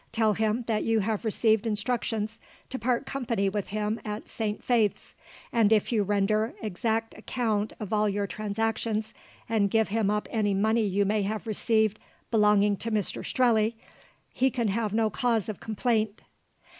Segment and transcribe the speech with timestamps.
[0.11, 5.13] Tell him that you have received instructions to part company with him at Saint Faith's;
[5.53, 9.13] and if you render exact account of all your transactions,
[9.47, 11.99] and give him up any money you may have received
[12.31, 13.75] belonging to Mr Strelley,
[14.33, 16.23] he can have no cause of complaint."